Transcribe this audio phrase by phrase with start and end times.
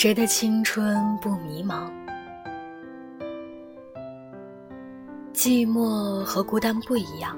[0.00, 1.90] 谁的青春不迷茫？
[5.34, 7.36] 寂寞和孤单不一样，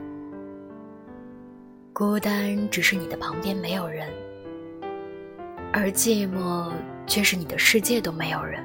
[1.95, 4.13] 孤单只是你的旁边没有人，
[5.73, 6.71] 而寂寞
[7.07, 8.63] 却是你的世界都没有人。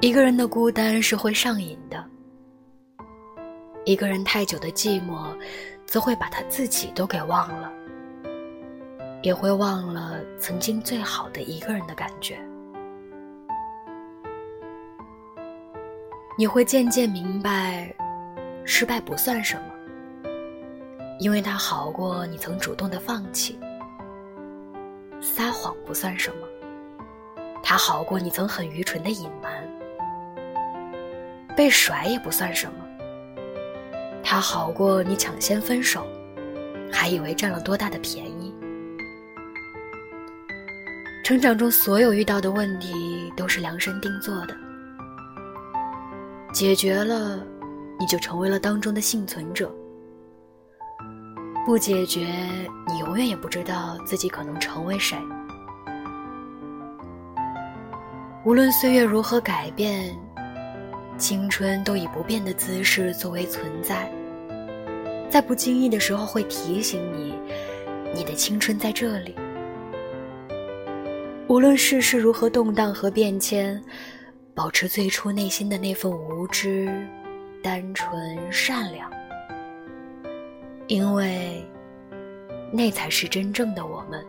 [0.00, 2.04] 一个人的孤单是会上瘾的，
[3.84, 5.36] 一个人太久的寂寞，
[5.84, 7.72] 则会把他自己都给忘了，
[9.22, 12.38] 也会忘了曾经最好的一个人的感觉。
[16.36, 17.94] 你会渐渐明白，
[18.64, 20.30] 失败不算什么，
[21.20, 23.54] 因为它好过你曾主动的放弃；
[25.20, 26.48] 撒谎不算什么，
[27.62, 29.52] 它好过你曾很愚蠢的隐瞒；
[31.54, 32.84] 被甩也不算什么，
[34.24, 36.04] 它好过你抢先分手，
[36.90, 38.41] 还以为占了多大的便宜。
[41.22, 44.56] 成长中所有遇到的问题，都是量身定做的。
[46.52, 47.38] 解决了，
[47.98, 49.68] 你就成为了当中的幸存者；
[51.64, 52.26] 不解决，
[52.88, 55.16] 你永远也不知道自己可能成为谁。
[58.44, 60.18] 无论岁月如何改变，
[61.16, 64.12] 青春都以不变的姿势作为存在，
[65.30, 67.38] 在不经意的时候会提醒你，
[68.12, 69.36] 你的青春在这里。
[71.52, 73.78] 无论世事如何动荡和变迁。
[74.54, 77.06] 保持最初内心的那份无知、
[77.62, 79.10] 单纯、善良，
[80.86, 81.62] 因为
[82.72, 84.24] 那才是真正的我们。